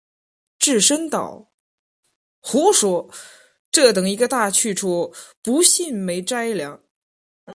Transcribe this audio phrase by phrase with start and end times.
[0.57, 1.51] 智深道
[2.41, 3.09] ：“胡说，
[3.71, 6.81] 这等一个大去处，不信没斋粮。